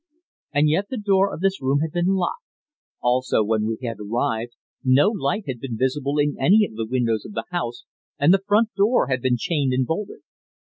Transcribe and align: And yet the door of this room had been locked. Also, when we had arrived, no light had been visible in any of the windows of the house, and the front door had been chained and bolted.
And 0.51 0.67
yet 0.67 0.85
the 0.89 0.97
door 0.97 1.31
of 1.31 1.41
this 1.41 1.61
room 1.61 1.81
had 1.81 1.91
been 1.91 2.15
locked. 2.15 2.41
Also, 3.01 3.43
when 3.43 3.67
we 3.67 3.77
had 3.83 3.97
arrived, 3.99 4.53
no 4.83 5.09
light 5.09 5.43
had 5.47 5.59
been 5.59 5.77
visible 5.77 6.17
in 6.17 6.35
any 6.39 6.65
of 6.65 6.73
the 6.73 6.87
windows 6.89 7.23
of 7.23 7.33
the 7.33 7.45
house, 7.51 7.85
and 8.17 8.33
the 8.33 8.43
front 8.47 8.73
door 8.73 9.05
had 9.09 9.21
been 9.21 9.37
chained 9.37 9.73
and 9.73 9.85
bolted. 9.85 10.21